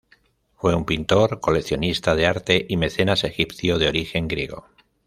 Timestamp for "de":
2.15-2.25, 3.77-3.87